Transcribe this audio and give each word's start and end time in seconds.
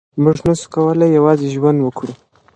مونږ 0.21 0.37
نسو 0.47 0.65
کولای 0.73 1.09
یوازې 1.17 1.47
ژوند 1.55 1.79
وکړو. 1.81 2.11